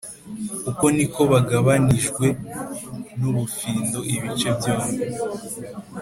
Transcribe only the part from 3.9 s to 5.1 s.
ibice byombi